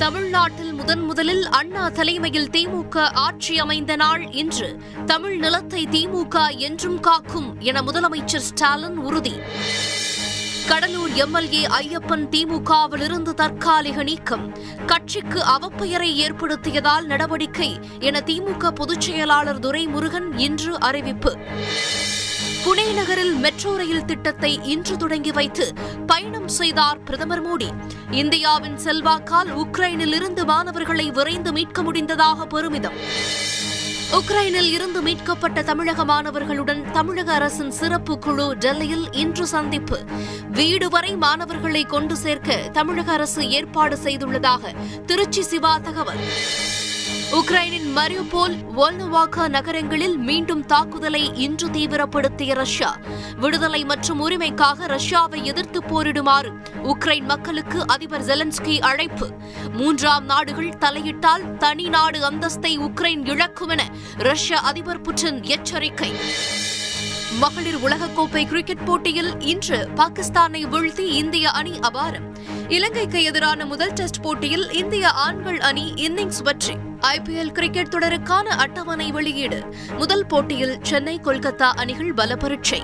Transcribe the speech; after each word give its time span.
தமிழ்நாட்டில் 0.00 0.72
முதன் 0.72 1.00
முதலில் 1.00 1.48
அண்ணா 1.48 1.88
தலைமையில் 1.88 2.48
திமுக 2.50 2.98
ஆட்சி 2.98 3.58
அமைந்த 3.58 3.96
நாள் 3.96 4.30
இன்று. 4.30 4.82
தமிழ் 5.06 5.36
நிலத்தை 5.36 5.86
திமுக 5.90 6.56
என்றும் 6.56 7.00
காக்கும் 7.00 7.60
என 7.60 7.80
முதலமைச்சர் 7.80 8.36
ஸ்டாலின் 8.36 8.96
உறுதி. 8.96 9.40
கடலூர் 10.68 11.10
எம்எல்ஏ 11.10 11.66
ஐயப்பன் 11.66 12.28
திமுகவிலிருந்து 12.30 13.34
தற்காலிக 13.34 14.02
நீக்கம். 14.02 14.56
கட்சிக்கு 14.86 15.42
அவப்பெயரை 15.42 16.14
ஏற்படுத்தியதால் 16.14 17.04
நடவடிக்கை 17.04 17.78
என 17.98 18.22
திமுக 18.26 18.70
பொதுச் 18.70 19.00
செயலாளர் 19.00 19.58
துரைமுருகன் 19.58 20.38
இன்று 20.38 20.80
அறிவிப்பு. 20.80 21.38
நகரில் 23.10 23.34
மெட்ரோ 23.34 23.76
ரயில் 23.76 24.04
திட்டத்தை 24.04 24.60
இன்று 24.62 24.96
தொடங்கி 24.96 25.30
வைத்து 25.30 25.72
பயணம் 26.06 26.48
செய்தார் 26.48 27.02
பிரதமர் 27.02 27.42
மோடி. 27.46 27.68
இந்தியாவின் 28.10 28.78
செல்வாக்கால் 28.78 29.50
உக்ரைனில் 29.56 30.14
இருந்து 30.14 30.44
மாணவர்களை 30.44 31.10
விரைந்து 31.10 31.52
மீட்க 31.52 31.82
முடிந்ததாக 31.82 32.46
பெருமிதம். 32.46 32.92
உக்ரைனில் 34.12 34.70
இருந்து 34.70 35.02
மீட்கப்பட்ட 35.02 35.62
தமிழக 35.62 36.04
மாணவர்களுடன் 36.04 36.90
தமிழக 36.90 37.32
அரசின் 37.32 37.70
சிறப்பு 37.70 38.18
குழு 38.18 38.56
டெல்லியில் 38.58 39.12
இன்று 39.12 39.46
சந்திப்பு. 39.46 39.98
வீடு 40.50 40.88
வரை 40.88 41.16
மாணவர்களை 41.16 41.84
கொண்டு 41.84 42.16
சேர்க்க 42.16 42.56
தமிழக 42.56 43.12
அரசு 43.12 43.50
ஏற்பாடு 43.50 43.98
செய்துள்ளதாக 44.04 44.74
திருச்சி 45.06 45.42
சிவா 45.42 45.78
தகவல். 45.78 46.22
உக்ரைனின் 47.32 47.88
மரியுபோல் 47.96 48.56
வோல்னோவாக்கா 48.76 49.48
நகரங்களில் 49.48 50.16
மீண்டும் 50.16 50.66
தாக்குதலை 50.66 51.32
இன்று 51.34 51.68
தீவிரப்படுத்திய 51.68 52.54
ரஷ்யா. 52.54 52.96
விடுதலை 53.40 53.84
மற்றும் 53.84 54.30
உரிமைக்காக 54.30 54.86
ரஷ்யாவை 54.86 55.42
எதிர்த்து 55.42 55.82
போரிடுமாறு 55.84 56.52
உக்ரைன் 56.82 57.24
மக்களுக்கு 57.24 57.86
அதிபர் 57.86 58.24
ஜெலன்ஸ்கி 58.24 58.80
அழைப்பு. 58.80 59.30
மூன்றாம் 59.72 60.24
நாடுகள் 60.24 60.78
தலையிட்டால் 60.78 61.56
தனி 61.56 61.88
நாடு 61.88 62.30
அந்தஸ்தை 62.30 62.78
உக்ரைன் 62.78 63.28
இழக்கும் 63.28 63.68
என 63.68 63.88
ரஷ்ய 64.16 64.58
அதிபர் 64.58 65.00
புட்டின் 65.00 65.42
எச்சரிக்கை. 65.42 66.12
மகளிர் 67.38 67.78
உலகக்கோப்பை 67.78 68.48
கிரிக்கெட் 68.48 68.84
போட்டியில் 68.84 69.40
இன்று 69.40 69.88
பாகிஸ்தானை 69.94 70.66
வீழ்த்தி 70.66 71.06
இந்திய 71.06 71.50
அணி 71.50 71.70
அபாரம். 71.70 72.29
இலங்கைக்கு 72.70 73.22
எதிரான 73.22 73.66
முதல் 73.66 73.92
டெஸ்ட் 73.92 74.20
போட்டியில் 74.22 74.72
இந்திய 74.72 75.08
ஆண்கள் 75.08 75.60
அணி 75.60 75.92
இன்னிங்ஸ் 75.96 76.42
வெற்றி. 76.42 76.74
ஐபிஎல் 77.00 77.52
கிரிக்கெட் 77.52 77.94
தொடருக்கான 77.94 78.42
அட்டவணை 78.42 79.10
வெளியீடு. 79.10 79.74
முதல் 79.96 80.26
போட்டியில் 80.26 80.78
சென்னை 80.82 81.20
கொல்கத்தா 81.24 81.68
அணிகள் 81.74 82.14
பலப்பரீட்சை 82.14 82.78